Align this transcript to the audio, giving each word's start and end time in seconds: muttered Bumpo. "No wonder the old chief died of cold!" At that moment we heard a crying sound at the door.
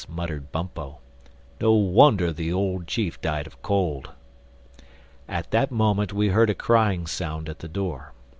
muttered 0.09 0.51
Bumpo. 0.51 0.97
"No 1.59 1.73
wonder 1.73 2.33
the 2.33 2.51
old 2.51 2.87
chief 2.87 3.21
died 3.21 3.45
of 3.45 3.61
cold!" 3.61 4.09
At 5.27 5.51
that 5.51 5.69
moment 5.69 6.11
we 6.11 6.29
heard 6.29 6.49
a 6.49 6.55
crying 6.55 7.05
sound 7.05 7.47
at 7.47 7.59
the 7.59 7.67
door. 7.69 8.11